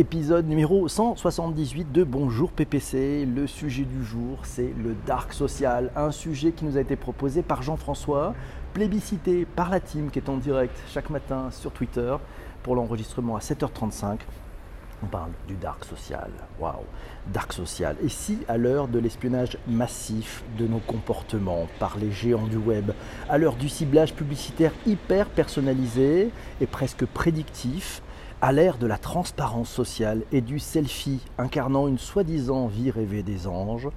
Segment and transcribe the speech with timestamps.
[0.00, 3.26] épisode numéro 178 de Bonjour PPC.
[3.26, 7.42] Le sujet du jour, c'est le dark social, un sujet qui nous a été proposé
[7.42, 8.34] par Jean-François,
[8.72, 12.16] plébiscité par la team qui est en direct chaque matin sur Twitter
[12.62, 14.20] pour l'enregistrement à 7h35.
[15.02, 16.30] On parle du dark social.
[16.58, 16.76] Waouh,
[17.30, 17.94] dark social.
[18.02, 22.92] Et si, à l'heure de l'espionnage massif de nos comportements par les géants du web,
[23.28, 26.30] à l'heure du ciblage publicitaire hyper personnalisé
[26.62, 28.00] et presque prédictif,
[28.42, 33.46] à l'ère de la transparence sociale et du selfie incarnant une soi-disant vie rêvée des
[33.46, 33.88] anges,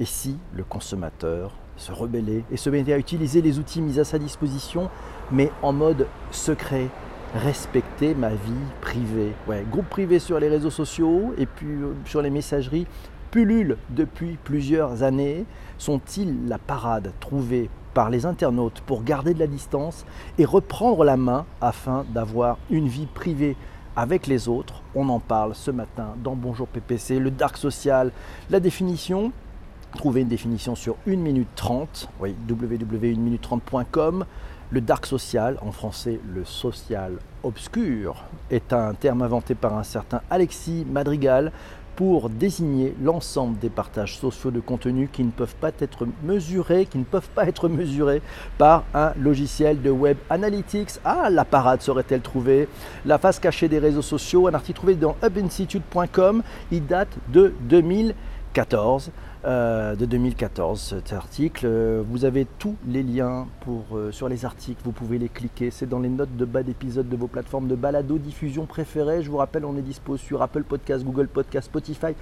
[0.00, 4.04] et si le consommateur se rebellait et se mettait à utiliser les outils mis à
[4.04, 4.88] sa disposition,
[5.30, 6.88] mais en mode secret,
[7.34, 9.32] respecter ma vie privée.
[9.46, 12.86] Ouais, groupe privé sur les réseaux sociaux et puis euh, sur les messageries
[13.30, 15.46] pullulent depuis plusieurs années.
[15.78, 20.04] Sont-ils la parade trouvée par les internautes pour garder de la distance
[20.38, 23.56] et reprendre la main afin d'avoir une vie privée
[23.96, 24.82] avec les autres.
[24.94, 28.12] On en parle ce matin dans Bonjour PPC, le dark social,
[28.50, 29.32] la définition.
[29.96, 34.24] Trouvez une définition sur 1 minute 30, oui, www.1minute30.com.
[34.70, 40.22] Le dark social, en français le social obscur, est un terme inventé par un certain
[40.30, 41.52] Alexis Madrigal
[41.96, 46.98] pour désigner l'ensemble des partages sociaux de contenu qui ne peuvent pas être mesurés, qui
[46.98, 48.22] ne peuvent pas être mesurés
[48.58, 50.92] par un logiciel de web analytics.
[51.04, 52.68] Ah, la parade serait-elle trouvée?
[53.04, 59.10] La face cachée des réseaux sociaux, un article trouvé dans hubinstitute.com, il date de 2014.
[59.44, 61.66] Euh, de 2014, cet article.
[61.66, 65.72] Euh, vous avez tous les liens pour, euh, sur les articles, vous pouvez les cliquer.
[65.72, 69.20] C'est dans les notes de bas d'épisode de vos plateformes de balado diffusion préférées.
[69.20, 72.14] Je vous rappelle, on est dispo sur Apple Podcast, Google Podcast, Spotify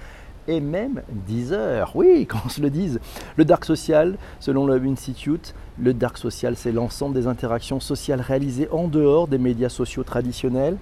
[0.47, 1.95] et même Deezer.
[1.95, 2.99] Oui, qu'on se le dise.
[3.37, 8.67] Le dark social, selon le Institute, le dark social, c'est l'ensemble des interactions sociales réalisées
[8.71, 10.77] en dehors des médias sociaux traditionnels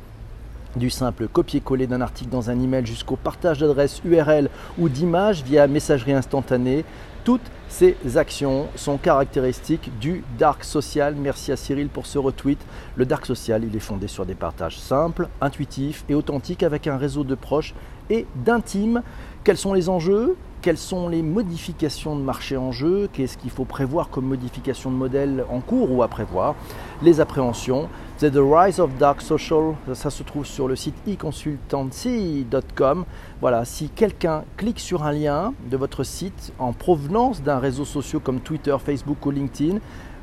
[0.76, 5.68] du simple copier-coller d'un article dans un email jusqu'au partage d'adresses URL ou d'images via
[5.68, 6.86] messagerie instantanée,
[7.24, 11.16] toutes ces actions sont caractéristiques du dark social.
[11.16, 12.60] Merci à Cyril pour ce retweet.
[12.96, 16.98] Le dark social, il est fondé sur des partages simples, intuitifs et authentiques avec un
[16.98, 17.76] réseau de proches
[18.10, 19.04] et d'intimes.
[19.44, 20.36] Quels sont les enjeux?
[20.62, 24.96] Quelles sont les modifications de marché en jeu, qu'est-ce qu'il faut prévoir comme modification de
[24.96, 26.56] modèle en cours ou à prévoir,
[27.02, 27.90] les appréhensions.
[28.20, 33.06] The Rise of Dark Social, ça se trouve sur le site econsultancy.com.
[33.40, 38.22] Voilà, si quelqu'un clique sur un lien de votre site en provenance d'un réseau social
[38.22, 39.78] comme Twitter, Facebook ou LinkedIn,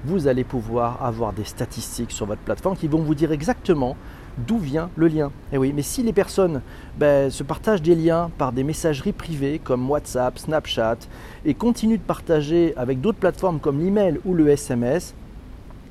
[0.04, 3.96] vous allez pouvoir avoir des statistiques sur votre plateforme qui vont vous dire exactement
[4.38, 5.26] d'où vient le lien.
[5.50, 6.60] Et eh oui, mais si les personnes
[6.98, 10.98] ben, se partagent des liens par des messageries privées comme WhatsApp, Snapchat
[11.44, 15.14] et continuent de partager avec d'autres plateformes comme l'email ou le SMS,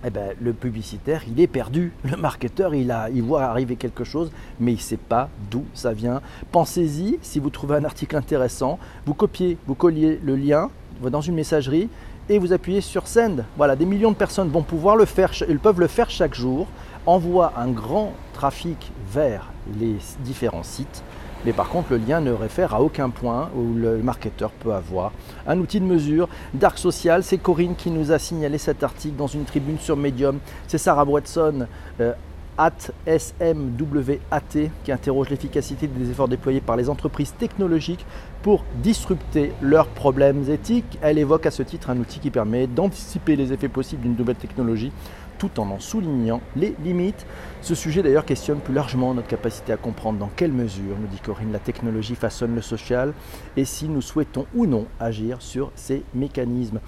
[0.07, 1.91] eh ben, le publicitaire, il est perdu.
[2.03, 5.65] Le marketeur, il, a, il voit arriver quelque chose, mais il ne sait pas d'où
[5.73, 6.21] ça vient.
[6.51, 8.77] Pensez-y, si vous trouvez un article intéressant,
[9.07, 10.69] vous copiez, vous colliez le lien
[11.01, 11.89] dans une messagerie
[12.29, 13.45] et vous appuyez sur Send.
[13.57, 16.67] Voilà, des millions de personnes vont pouvoir le faire, ils peuvent le faire chaque jour,
[17.05, 21.03] envoie un grand trafic vers les différents sites,
[21.45, 25.13] mais par contre le lien ne réfère à aucun point où le marketeur peut avoir
[25.47, 26.27] un outil de mesure.
[26.53, 30.39] Dark Social, c'est Corinne qui nous a signalé cet article dans une tribune sur Medium.
[30.67, 31.65] C'est Sarah Watson.
[32.01, 32.13] Euh,
[32.57, 38.05] at SMWAT qui interroge l'efficacité des efforts déployés par les entreprises technologiques
[38.41, 40.97] pour disrupter leurs problèmes éthiques.
[41.01, 44.35] Elle évoque à ce titre un outil qui permet d'anticiper les effets possibles d'une nouvelle
[44.35, 44.91] technologie
[45.37, 47.25] tout en en soulignant les limites.
[47.61, 51.19] Ce sujet d'ailleurs questionne plus largement notre capacité à comprendre dans quelle mesure, nous dit
[51.19, 53.13] Corinne, la technologie façonne le social
[53.57, 56.79] et si nous souhaitons ou non agir sur ces mécanismes.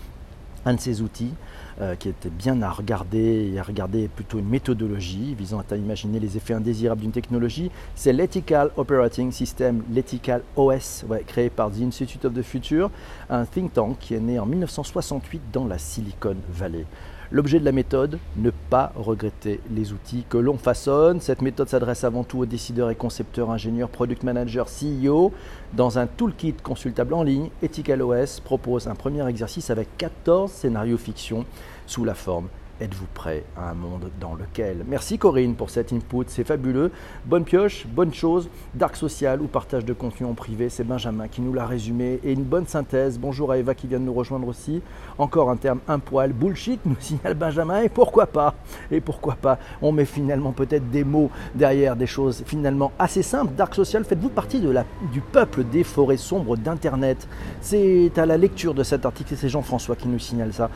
[0.66, 1.34] Un de ces outils
[1.80, 6.20] euh, qui était bien à regarder et à regarder plutôt une méthodologie visant à imaginer
[6.20, 12.26] les effets indésirables d'une technologie, c'est l'Ethical Operating System, l'Ethical OS, créé par The Institute
[12.26, 12.90] of the Future,
[13.30, 16.86] un think tank qui est né en 1968 dans la Silicon Valley.
[17.30, 21.20] L'objet de la méthode, ne pas regretter les outils que l'on façonne.
[21.20, 25.34] Cette méthode s'adresse avant tout aux décideurs et concepteurs, ingénieurs, product managers, CEO.
[25.74, 31.46] Dans un toolkit consultable en ligne, EthicalOS propose un premier exercice avec 14 scénarios fiction
[31.86, 32.48] sous la forme
[32.80, 34.86] Êtes-vous prêt à un monde dans lequel?
[34.88, 36.92] Merci Corinne pour cet input, c'est fabuleux.
[37.26, 41.42] Bonne pioche, bonne chose, dark social ou partage de contenu en privé, c'est Benjamin qui
[41.42, 42.20] nous l'a résumé.
[42.24, 43.18] Et une bonne synthèse.
[43.18, 44.84] Bonjour à Eva qui vient de nous rejoindre aussi.
[45.18, 46.34] Encore un terme un poil.
[46.34, 47.82] Bullshit, nous signale Benjamin.
[47.82, 48.54] Et pourquoi pas?
[48.92, 49.58] Et pourquoi pas?
[49.82, 53.54] On met finalement peut-être des mots derrière des choses finalement assez simples.
[53.56, 57.28] Dark social, faites-vous partie du peuple des forêts sombres d'Internet?
[57.60, 60.70] C'est à la lecture de cet article, c'est Jean-François qui nous signale ça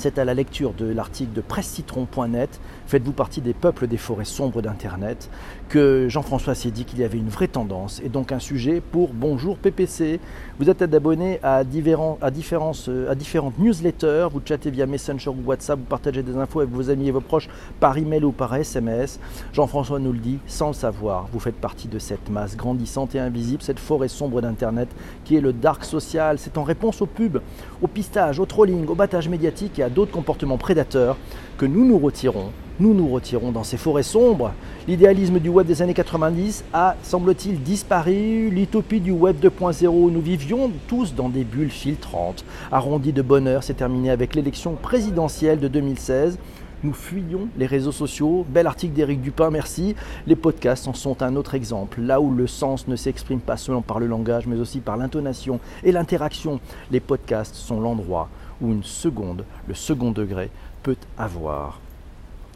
[0.00, 4.62] c'est à la lecture de l'article de pressecitron.net, Faites-vous partie des peuples des forêts sombres
[4.62, 5.28] d'Internet,
[5.70, 9.10] que Jean-François s'est dit qu'il y avait une vraie tendance et donc un sujet pour
[9.14, 10.18] Bonjour PPC.
[10.58, 15.84] Vous êtes abonné à, à, à différentes newsletters, vous chattez via Messenger ou WhatsApp, vous
[15.84, 19.20] partagez des infos avec vos amis et vos proches par email ou par SMS.
[19.52, 23.20] Jean-François nous le dit sans le savoir, vous faites partie de cette masse grandissante et
[23.20, 24.88] invisible, cette forêt sombre d'Internet
[25.24, 26.40] qui est le dark social.
[26.40, 27.40] C'est en réponse aux pubs,
[27.80, 31.16] au pistage, au trolling, au battage médiatique et à d'autres comportements prédateurs
[31.58, 32.50] que nous nous retirons,
[32.80, 34.52] nous nous retirons dans ces forêts sombres.
[34.88, 38.48] L'idéalisme du web des années 90 a, semble-t-il, disparu.
[38.48, 42.42] L'utopie du web 2.0, nous vivions tous dans des bulles filtrantes.
[42.72, 46.38] Arrondi de bonheur, s'est terminé avec l'élection présidentielle de 2016.
[46.82, 48.46] Nous fuyons les réseaux sociaux.
[48.48, 49.94] Bel article d'Éric Dupin, merci.
[50.26, 52.00] Les podcasts en sont un autre exemple.
[52.00, 55.60] Là où le sens ne s'exprime pas seulement par le langage, mais aussi par l'intonation
[55.84, 56.60] et l'interaction,
[56.90, 58.30] les podcasts sont l'endroit
[58.62, 60.48] où une seconde, le second degré,
[60.82, 61.78] peut avoir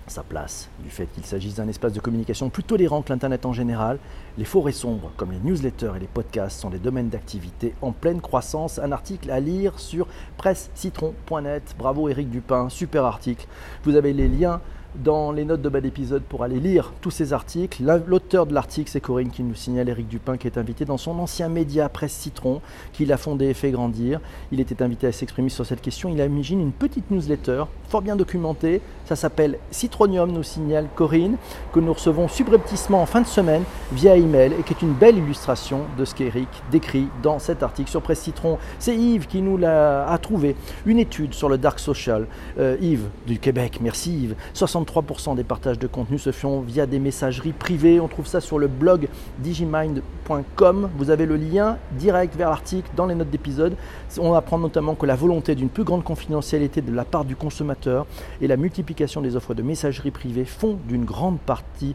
[0.06, 3.52] sa place du fait qu'il s'agisse d'un espace de communication plus tolérant que l'Internet en
[3.52, 3.98] général.
[4.38, 8.20] Les forêts sombres, comme les newsletters et les podcasts, sont des domaines d'activité en pleine
[8.20, 8.78] croissance.
[8.78, 10.06] Un article à lire sur
[10.36, 11.74] pressecitron.net.
[11.78, 13.46] Bravo Eric Dupin, super article.
[13.84, 14.60] Vous avez les liens
[14.96, 17.82] dans les notes de bas d'épisode pour aller lire tous ces articles.
[18.06, 21.18] L'auteur de l'article, c'est Corinne qui nous signale Eric Dupin, qui est invité dans son
[21.18, 22.60] ancien média Presse Citron,
[22.92, 24.20] qu'il a fondé et fait grandir.
[24.52, 26.08] Il était invité à s'exprimer sur cette question.
[26.08, 28.80] Il imagine une petite newsletter, fort bien documentée.
[29.04, 31.36] Ça s'appelle Citronium, nous signale Corinne,
[31.72, 35.18] que nous recevons subrepticement en fin de semaine via email et qui est une belle
[35.18, 38.58] illustration de ce qu'Eric décrit dans cet article sur Presse Citron.
[38.78, 40.56] C'est Yves qui nous l'a a trouvé.
[40.86, 42.26] Une étude sur le dark social.
[42.58, 44.34] Euh, Yves du Québec, merci Yves.
[44.84, 48.00] 3% des partages de contenu se font via des messageries privées.
[48.00, 49.08] On trouve ça sur le blog
[49.38, 50.90] digimind.com.
[50.96, 53.76] Vous avez le lien direct vers l'article dans les notes d'épisode.
[54.18, 58.06] On apprend notamment que la volonté d'une plus grande confidentialité de la part du consommateur
[58.40, 61.94] et la multiplication des offres de messagerie privée font d'une grande partie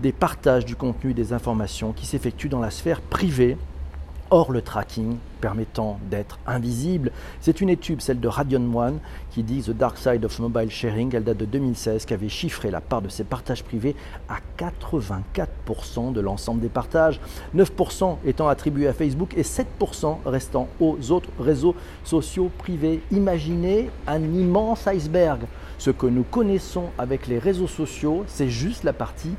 [0.00, 3.56] des partages du contenu et des informations qui s'effectuent dans la sphère privée
[4.30, 7.10] hors le tracking permettant d'être invisible.
[7.40, 8.98] C'est une étude, celle de Radion One,
[9.30, 11.14] qui dit The Dark Side of Mobile Sharing.
[11.14, 13.96] Elle date de 2016, qui avait chiffré la part de ces partages privés
[14.28, 17.20] à 84% de l'ensemble des partages,
[17.56, 21.74] 9% étant attribués à Facebook et 7% restant aux autres réseaux
[22.04, 23.02] sociaux privés.
[23.10, 25.40] Imaginez un immense iceberg.
[25.78, 29.34] Ce que nous connaissons avec les réseaux sociaux, c'est juste la partie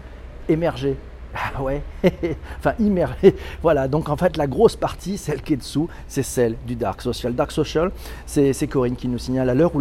[0.50, 0.98] émergée.
[1.34, 1.82] Ah ouais,
[2.60, 3.36] enfin immergé.
[3.62, 7.02] Voilà, donc en fait la grosse partie, celle qui est dessous, c'est celle du Dark
[7.02, 7.34] Social.
[7.34, 7.92] Dark Social,
[8.26, 9.80] c'est Corinne qui nous signale à l'heure où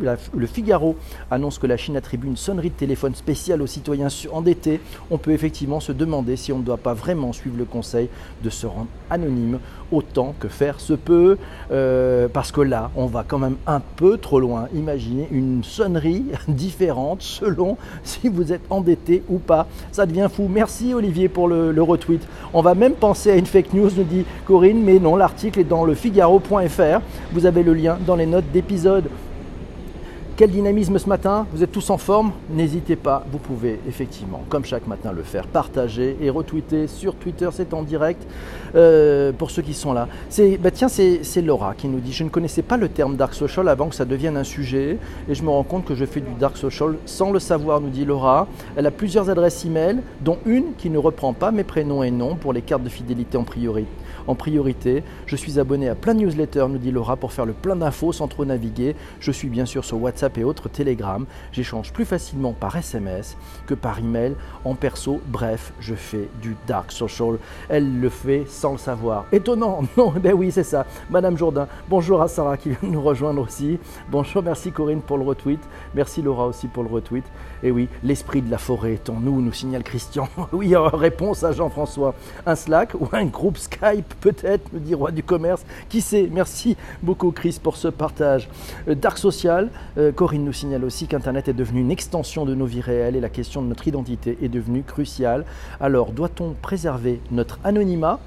[0.00, 0.96] le Figaro
[1.30, 4.80] annonce que la Chine attribue une sonnerie de téléphone spéciale aux citoyens endettés.
[5.10, 8.08] On peut effectivement se demander si on ne doit pas vraiment suivre le conseil
[8.42, 9.58] de se rendre anonyme
[9.90, 11.38] autant que faire se peut,
[11.70, 14.68] euh, parce que là, on va quand même un peu trop loin.
[14.74, 19.66] Imaginez une sonnerie différente selon si vous êtes endetté ou pas.
[19.92, 20.48] Ça devient fou.
[20.48, 22.26] Merci Olivier pour le, retweet.
[22.52, 25.64] On va même penser à une fake news, nous dit Corinne, mais non, l'article est
[25.64, 27.00] dans le figaro.fr.
[27.32, 29.04] Vous avez le lien dans les notes d'épisode.
[30.38, 31.48] Quel dynamisme ce matin.
[31.52, 32.30] Vous êtes tous en forme.
[32.48, 36.86] N'hésitez pas, vous pouvez effectivement, comme chaque matin, le faire, partager et retweeter.
[36.86, 38.24] Sur Twitter, c'est en direct.
[38.76, 40.06] Euh, pour ceux qui sont là.
[40.60, 43.66] Bah tiens, c'est, Laura qui nous dit Je ne connaissais pas le terme dark social
[43.66, 44.98] avant que ça devienne un sujet
[45.28, 47.90] et je me rends compte que je fais du dark social sans le savoir, nous
[47.90, 48.46] dit Laura.
[48.76, 52.36] Elle a plusieurs adresses e-mail, dont une qui ne reprend pas mes prénoms et noms
[52.36, 53.88] pour les cartes de fidélité en priorité
[54.28, 55.02] en priorité.
[55.26, 58.12] Je suis abonné à plein de newsletters, nous dit Laura, pour faire le plein d'infos
[58.12, 58.94] sans trop naviguer.
[59.18, 61.26] Je suis bien sûr sur WhatsApp et autres Telegram.
[61.50, 65.20] J'échange plus facilement par SMS que par email, en perso.
[65.26, 67.38] Bref, je fais du dark social.
[67.68, 69.24] Elle le fait sans le savoir.
[69.32, 70.86] Étonnant, non Ben oui, c'est ça.
[71.10, 73.78] Madame Jourdain, bonjour à Sarah qui vient nous rejoindre aussi.
[74.10, 75.60] Bonjour, merci Corinne pour le retweet.
[75.94, 77.24] Merci Laura aussi pour le retweet.
[77.62, 80.28] Et oui, l'esprit de la forêt est en nous, nous signale Christian.
[80.52, 82.14] oui, réponse à Jean-François.
[82.46, 85.64] Un Slack ou un groupe Skype peut-être, me dit Roi du Commerce.
[85.88, 86.28] Qui sait?
[86.32, 88.48] Merci beaucoup, Chris, pour ce partage.
[88.88, 92.66] Euh, Dark Social, euh, Corinne nous signale aussi qu'Internet est devenu une extension de nos
[92.66, 95.44] vies réelles et la question de notre identité est devenue cruciale.
[95.80, 98.20] Alors, doit-on préserver notre anonymat?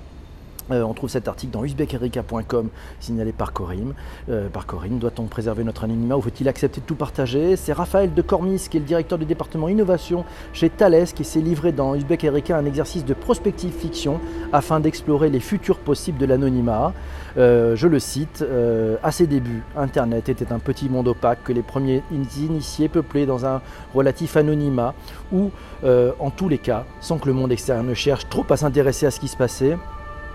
[0.72, 3.94] Euh, on trouve cet article dans uzbekerika.com signalé par Corinne.
[4.30, 5.00] Euh, par Corinne.
[5.00, 7.56] Doit-on préserver notre anonymat ou faut-il accepter de tout partager?
[7.56, 11.40] C'est Raphaël de Cormis, qui est le directeur du département innovation chez Thales, qui s'est
[11.40, 14.20] livré dans Uzbek Erika un exercice de prospective fiction
[14.54, 16.94] afin d'explorer les futurs possibles de l'anonymat.
[17.38, 18.44] Euh, je le cite,
[19.04, 23.46] à ses débuts, Internet était un petit monde opaque que les premiers initiés peuplaient dans
[23.46, 23.62] un
[23.94, 24.94] relatif anonymat
[25.32, 25.51] ou,
[25.84, 29.12] en tous les cas, sans que le monde extérieur ne cherche trop à s'intéresser à
[29.12, 29.78] ce qui se passait,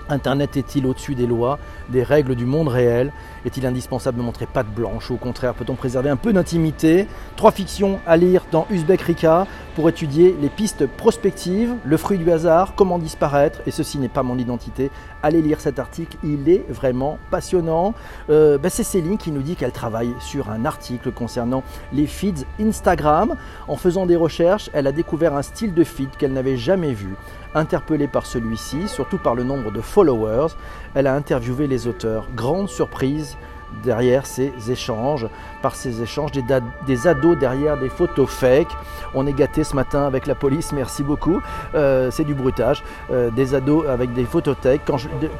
[0.08, 1.58] Internet est-il au-dessus des lois,
[1.88, 3.12] des règles du monde réel
[3.44, 7.98] Est-il indispensable de montrer patte blanche Au contraire, peut-on préserver un peu d'intimité Trois fictions
[8.06, 12.98] à lire dans Uzbek Rika pour étudier les pistes prospectives, le fruit du hasard, comment
[12.98, 14.90] disparaître, et ceci n'est pas mon identité.
[15.26, 17.94] Allez lire cet article, il est vraiment passionnant.
[18.30, 22.46] Euh, ben, c'est Céline qui nous dit qu'elle travaille sur un article concernant les feeds
[22.60, 23.34] Instagram.
[23.66, 27.16] En faisant des recherches, elle a découvert un style de feed qu'elle n'avait jamais vu.
[27.56, 30.54] Interpellée par celui-ci, surtout par le nombre de followers,
[30.94, 32.28] elle a interviewé les auteurs.
[32.36, 33.36] Grande surprise
[33.82, 35.26] derrière ces échanges,
[35.62, 38.68] par ces échanges, des, ados derrière des photos fake.
[39.14, 41.40] On est gâté ce matin avec la police, merci beaucoup.
[41.74, 42.82] Euh, c'est du brutage.
[43.10, 44.26] Euh, des ados avec des
[44.60, 44.80] tech.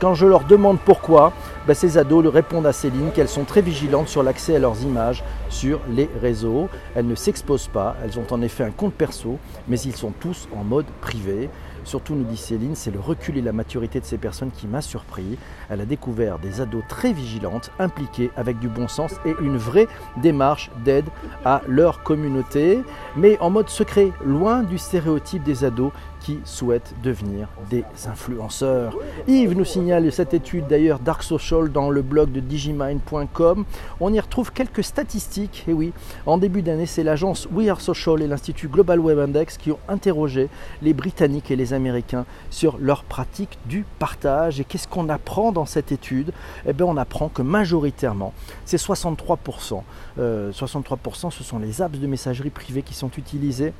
[0.00, 1.33] Quand je, leur demande pourquoi,
[1.66, 5.25] ben, ces ados répondent à Céline qu'elles sont très vigilantes sur l'accès à leurs images
[5.49, 6.69] sur les réseaux.
[6.95, 9.38] Elles ne s'exposent pas, elles ont en effet un compte perso,
[9.69, 11.49] mais ils sont tous en mode privé.
[11.87, 14.81] Surtout, nous dit Céline, c'est le recul et la maturité de ces personnes qui m'a
[14.81, 15.38] surpris.
[15.71, 19.87] Elle a découvert des ados très vigilantes, impliquées avec du bon sens et une vraie
[20.21, 21.05] démarche d'aide
[21.45, 22.83] à leur communauté,
[23.16, 28.96] mais en mode secret, loin du stéréotype des ados qui souhaitent devenir des influenceurs.
[29.26, 33.64] Yves nous signale cette étude d'ailleurs Dark Social dans le blog de digimind.com.
[34.00, 35.64] On y retrouve quelques statistiques.
[35.68, 35.92] Et oui,
[36.26, 39.78] en début d'année, c'est l'agence We Are Social et l'Institut Global Web Index qui ont
[39.88, 40.49] interrogé
[40.82, 44.61] les Britanniques et les Américains sur leur pratique du partage.
[44.61, 46.32] Et qu'est-ce qu'on apprend dans cette étude?
[46.66, 48.32] Eh bien, on apprend que majoritairement,
[48.64, 49.26] c'est 63%.
[49.26, 49.82] 63%,
[50.18, 53.73] euh, ce sont les apps de messagerie privée qui sont utilisées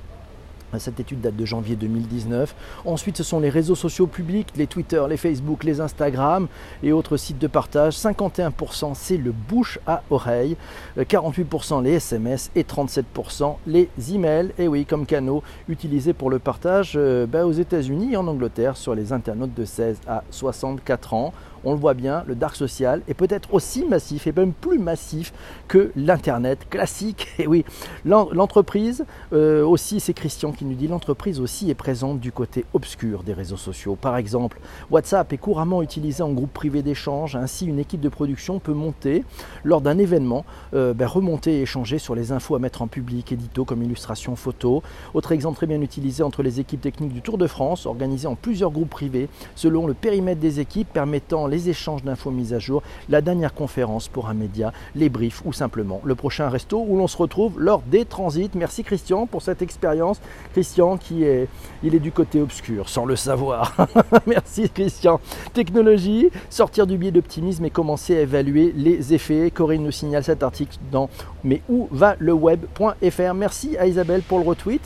[0.79, 2.55] cette étude date de janvier 2019.
[2.85, 6.49] Ensuite, ce sont les réseaux sociaux publics, les Twitter, les Facebook, les Instagram
[6.83, 7.95] et autres sites de partage.
[7.95, 10.57] 51% c'est le bouche à oreille,
[10.99, 14.53] 48% les SMS et 37% les emails.
[14.59, 18.77] Et oui, comme canaux utilisés pour le partage euh, bah, aux États-Unis et en Angleterre
[18.77, 21.33] sur les internautes de 16 à 64 ans
[21.67, 25.33] on le voit bien, le dark social est peut-être aussi massif et même plus massif
[25.67, 27.27] que l'Internet classique.
[27.39, 27.65] Et oui,
[28.05, 33.23] l'entreprise euh, aussi, c'est Christian qui nous dit, l'entreprise aussi est présente du côté obscur
[33.23, 33.95] des réseaux sociaux.
[33.95, 34.59] Par exemple,
[34.91, 39.25] WhatsApp est couramment utilisé en groupe privé d'échange, ainsi une équipe de production peut monter
[39.65, 40.45] lors d'un événement,
[40.75, 44.35] euh, ben, remonter et échanger sur les infos à mettre en public, édito comme illustration
[44.37, 44.83] photo.
[45.15, 48.35] Autre exemple très bien utilisé entre les équipes techniques du Tour de France, organisé en
[48.35, 52.83] plusieurs groupes privés selon le périmètre des équipes permettant les échanges d'infos mises à jour,
[53.09, 57.07] la dernière conférence pour un média, les briefs ou simplement le prochain resto où l'on
[57.07, 58.51] se retrouve lors des transits.
[58.55, 60.21] Merci Christian pour cette expérience.
[60.53, 61.49] Christian qui est,
[61.83, 63.75] il est du côté obscur sans le savoir.
[64.26, 65.21] Merci Christian.
[65.53, 69.50] Technologie, sortir du biais d'optimisme et commencer à évaluer les effets.
[69.50, 71.09] Corinne nous signale cet article dans
[71.45, 73.35] mais où va le web.fr.
[73.35, 74.83] Merci à Isabelle pour le retweet.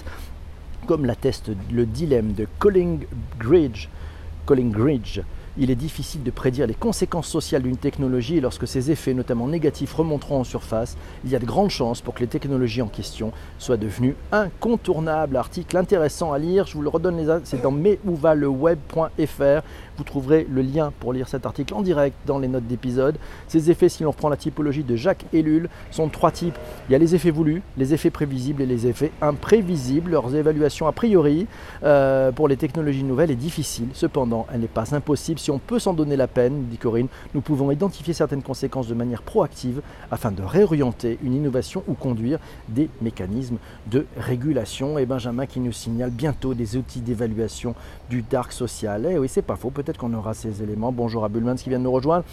[0.87, 2.99] Comme l'atteste le dilemme de Colin
[3.39, 3.89] Gridge,
[4.47, 5.21] Colin Gridge
[5.59, 9.49] il est difficile de prédire les conséquences sociales d'une technologie et lorsque ces effets, notamment
[9.49, 12.89] négatifs, remonteront en surface, il y a de grandes chances pour que les technologies en
[12.89, 15.37] question soient devenues incontournables.
[15.37, 17.73] Article intéressant à lire, je vous le redonne, c'est dans
[18.49, 19.63] web.fr.
[19.97, 23.17] Vous trouverez le lien pour lire cet article en direct dans les notes d'épisode.
[23.49, 26.59] Ces effets, si l'on reprend la typologie de Jacques Ellul, sont trois types.
[26.89, 30.13] Il y a les effets voulus, les effets prévisibles et les effets imprévisibles.
[30.13, 31.47] Leurs évaluations a priori
[31.83, 33.89] euh, pour les technologies nouvelles est difficile.
[33.93, 37.09] Cependant, elle n'est pas impossible si on peut s'en donner la peine, dit Corinne.
[37.35, 39.81] Nous pouvons identifier certaines conséquences de manière proactive
[40.11, 43.57] afin de réorienter une innovation ou conduire des mécanismes
[43.91, 44.99] de régulation.
[44.99, 47.75] Et Benjamin qui nous signale bientôt des outils d'évaluation
[48.09, 49.09] du dark social.
[49.11, 49.71] Eh oui, c'est pas faux.
[49.71, 50.93] Peut-être qu'on aura ces éléments.
[50.93, 52.25] Bonjour à Bullmans qui vient de nous rejoindre.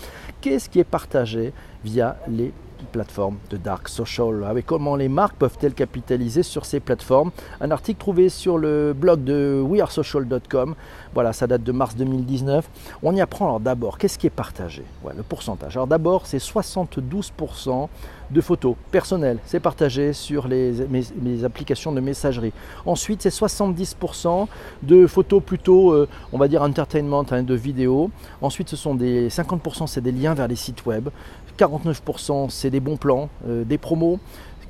[0.42, 2.52] Qu'est-ce qui est partagé via les
[2.92, 4.46] plateformes de dark social?
[4.46, 7.32] Ah Comment les marques peuvent-elles capitaliser sur ces plateformes?
[7.62, 10.76] Un article trouvé sur le blog de wearesocial.com.
[11.18, 12.70] Voilà, ça date de mars 2019.
[13.02, 14.84] On y apprend alors d'abord qu'est-ce qui est partagé?
[15.04, 15.76] le pourcentage.
[15.76, 17.88] Alors d'abord, c'est 72%
[18.30, 19.40] de photos personnelles.
[19.44, 22.54] C'est partagé sur les, applications de messagerie.
[22.86, 24.46] Ensuite, c'est 70%
[24.84, 28.12] de photos plutôt, euh, on va dire, entertainment, hein, de vidéos.
[28.44, 31.10] Ensuite, ce sont des 50%, c'est des liens vers les sites web.
[31.58, 34.20] 49% c'est des bons plans, euh, des promos.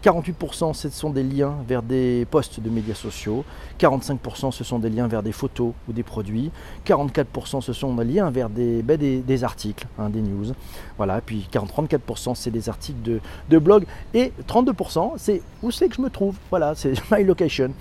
[0.03, 3.43] 48% ce sont des liens vers des posts de médias sociaux,
[3.79, 6.51] 45% ce sont des liens vers des photos ou des produits,
[6.85, 10.53] 44% ce sont des liens vers des, ben, articles, hein, des news,
[10.97, 15.95] voilà, puis 34% c'est des articles de, de blog, et 32% c'est où c'est que
[15.95, 17.71] je me trouve, voilà, c'est my location.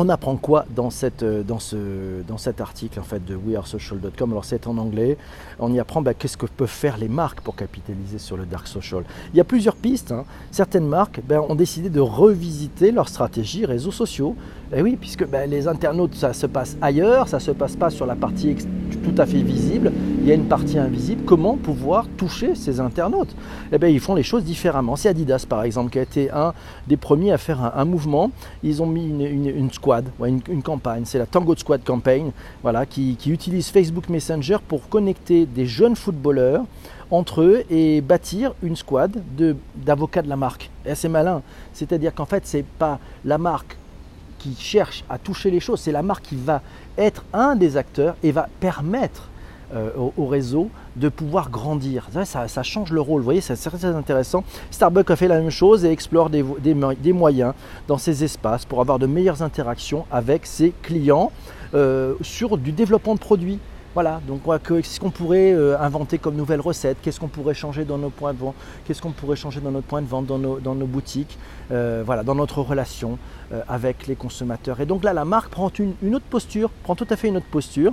[0.00, 4.68] On apprend quoi euh, dans, ce, dans cet article en fait, de wearesocial.com Alors c'est
[4.68, 5.18] en anglais.
[5.58, 8.68] On y apprend bah, qu'est-ce que peuvent faire les marques pour capitaliser sur le dark
[8.68, 9.02] social?
[9.34, 10.12] Il y a plusieurs pistes.
[10.12, 10.24] Hein.
[10.52, 14.36] Certaines marques ben, ont décidé de revisiter leur stratégie réseaux sociaux
[14.72, 17.90] Et oui, puisque ben, les internautes, ça se passe ailleurs, ça ne se passe pas
[17.90, 18.50] sur la partie
[18.98, 21.22] tout à fait visible, il y a une partie invisible.
[21.24, 23.34] Comment pouvoir toucher ces internautes?
[23.72, 24.96] Eh bien, ils font les choses différemment.
[24.96, 26.52] C'est Adidas, par exemple, qui a été un
[26.86, 28.30] des premiers à faire un, mouvement.
[28.62, 33.68] Ils ont mis une, squad, une, campagne, c'est la Tango Squad Campaign, voilà, qui, utilise
[33.68, 36.64] Facebook Messenger pour connecter des jeunes footballeurs
[37.10, 39.22] entre eux et bâtir une squad
[39.76, 40.70] d'avocats de, la marque.
[40.84, 41.42] Et c'est malin.
[41.72, 43.77] C'est-à-dire qu'en fait, c'est pas la marque
[44.38, 46.62] qui cherche à toucher les choses, c'est la marque qui va
[46.96, 49.28] être un des acteurs et va permettre
[49.74, 52.08] euh, au, réseau de pouvoir grandir.
[52.24, 54.42] Ça, change le rôle, vous voyez, c'est très intéressant.
[54.70, 57.52] Starbucks a fait la même chose et explore des, moyens
[57.86, 61.32] dans ces espaces pour avoir de meilleures interactions avec ses clients
[61.74, 63.58] euh, sur du développement de produits.
[63.92, 66.96] Voilà, donc qu'est-ce qu'on pourrait euh, inventer comme nouvelle recette?
[67.02, 68.54] Qu'est-ce qu'on pourrait changer dans nos points de vente?
[68.86, 71.36] Qu'est-ce qu'on pourrait changer dans notre point de vente, dans nos, boutiques?
[71.68, 73.18] Voilà, dans notre relation
[73.68, 74.80] avec les consommateurs.
[74.80, 77.46] Et donc là, la marque prend une, autre posture, prend tout à fait une autre
[77.50, 77.92] posture.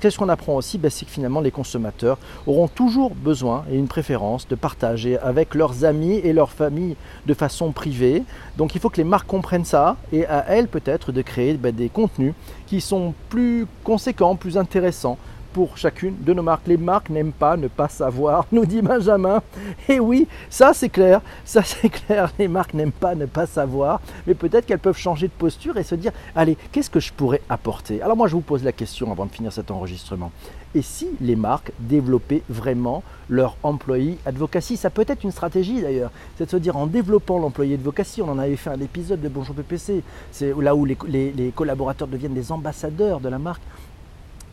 [0.00, 0.78] Qu'est-ce qu'on apprend aussi?
[0.78, 5.54] Ben, C'est que finalement, les consommateurs auront toujours besoin et une préférence de partager avec
[5.54, 8.22] leurs amis et leurs familles de façon privée.
[8.56, 11.74] Donc il faut que les marques comprennent ça et à elles peut-être de créer ben,
[11.74, 12.34] des contenus
[12.66, 15.18] qui sont plus conséquents, plus intéressants
[15.52, 16.66] pour chacune de nos marques.
[16.66, 19.42] Les marques n'aiment pas ne pas savoir, nous dit Benjamin.
[19.88, 24.00] Et oui, ça c'est clair, ça c'est clair, les marques n'aiment pas ne pas savoir,
[24.26, 27.42] mais peut-être qu'elles peuvent changer de posture et se dire, allez, qu'est-ce que je pourrais
[27.48, 28.02] apporter?
[28.02, 30.32] Alors moi je vous pose la question avant de finir cet enregistrement.
[30.74, 34.78] Et si les marques développaient vraiment leur employé advocacy?
[34.78, 38.28] Ça peut être une stratégie d'ailleurs, c'est de se dire en développant l'employé advocacy, on
[38.28, 42.52] en avait fait un épisode de Bonjour PPC, c'est là où les collaborateurs deviennent des
[42.52, 43.62] ambassadeurs de la marque.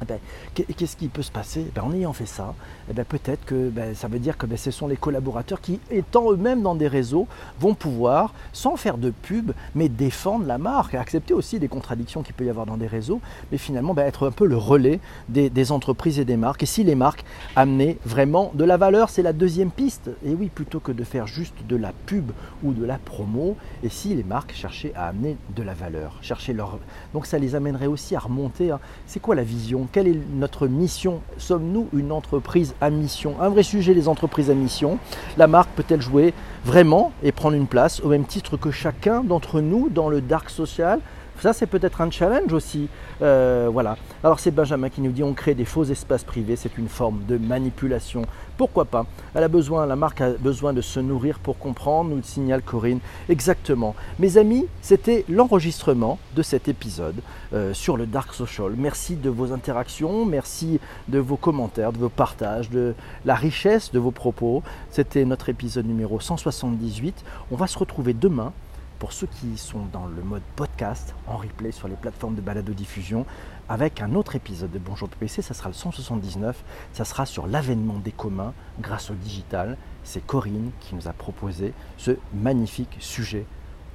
[0.01, 0.20] Eh ben,
[0.56, 1.65] qu'est-ce qui peut se passer?
[1.75, 2.56] Ben, En ayant fait ça,
[2.89, 6.62] eh ben, peut-être que ça veut dire que ce sont les collaborateurs qui, étant eux-mêmes
[6.62, 7.27] dans des réseaux,
[7.60, 12.34] vont pouvoir, sans faire de pub, mais défendre la marque, accepter aussi des contradictions qu'il
[12.34, 16.20] peut y avoir dans des réseaux, mais finalement être un peu le relais des, entreprises
[16.20, 16.63] et des marques.
[16.63, 17.24] Et si les marques
[17.56, 20.10] amenaient vraiment de la valeur, c'est la deuxième piste.
[20.25, 22.32] Et oui, plutôt que de faire juste de la pub
[22.63, 26.53] ou de la promo, et si les marques cherchaient à amener de la valeur, chercher
[26.53, 26.79] leur...
[27.13, 28.72] Donc ça les amènerait aussi à remonter.
[28.72, 28.79] Hein.
[29.06, 31.22] C'est quoi la vision quelle est notre mission?
[31.38, 33.36] Sommes-nous une entreprise à mission?
[33.41, 35.00] Un vrai sujet, les entreprises à mission.
[35.37, 36.33] La marque peut-elle jouer
[36.64, 40.50] vraiment et prendre une place au même titre que chacun d'entre nous dans le dark
[40.50, 41.00] social?
[41.42, 42.88] Ça, c'est peut-être un challenge aussi.
[43.22, 43.98] Euh, voilà.
[44.24, 47.24] Alors, c'est Benjamin qui nous dit on crée des faux espaces privés, c'est une forme
[47.28, 48.24] de manipulation.
[48.58, 49.06] Pourquoi pas?
[49.34, 53.00] Elle a besoin, la marque a besoin de se nourrir pour comprendre, nous signale Corinne.
[53.30, 53.96] Exactement.
[54.20, 57.16] Mes amis, c'était l'enregistrement de cet épisode
[57.54, 58.74] euh, sur le Dark Social.
[58.78, 64.00] Merci de vos interactions, merci de vos commentaires, de vos partages, de la richesse de
[64.00, 64.62] vos propos.
[64.92, 67.24] C'était notre épisode numéro 178.
[67.52, 68.52] On va se retrouver demain
[69.00, 73.25] pour ceux qui sont dans le mode podcast, en replay sur les plateformes de balado-diffusion,
[73.70, 77.98] avec un autre épisode de Bonjour PPC, ça sera le 179, ça sera sur l'avènement
[77.98, 79.77] des communs grâce au digital.
[80.03, 83.46] C'est Corinne qui nous a proposé ce magnifique sujet.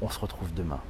[0.01, 0.81] On se retrouve demain.